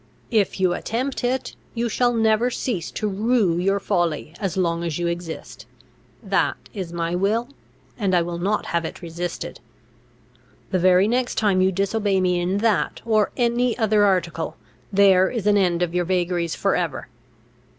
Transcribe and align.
If 0.31 0.59
you 0.59 0.73
attempt 0.73 1.23
it, 1.23 1.55
you 1.75 1.87
shall 1.87 2.11
never 2.11 2.49
cease 2.49 2.89
to 2.89 3.07
rue 3.07 3.59
your 3.59 3.79
folly 3.79 4.33
as 4.39 4.57
long 4.57 4.83
as 4.83 4.97
you 4.97 5.05
exist. 5.05 5.67
That 6.23 6.57
is 6.73 6.91
my 6.91 7.13
will; 7.13 7.49
and 7.99 8.15
I 8.15 8.23
will 8.23 8.39
not 8.39 8.65
have 8.65 8.83
it 8.83 9.03
resisted. 9.03 9.59
The 10.71 10.79
very 10.79 11.07
next 11.07 11.35
time 11.35 11.61
you 11.61 11.71
disobey 11.71 12.19
me 12.19 12.39
in 12.39 12.57
that 12.65 13.03
or 13.05 13.29
any 13.37 13.77
other 13.77 14.03
article, 14.03 14.57
there 14.91 15.29
is 15.29 15.45
an 15.45 15.55
end 15.55 15.83
of 15.83 15.93
your 15.93 16.05
vagaries 16.05 16.55
for 16.55 16.75
ever. 16.75 17.07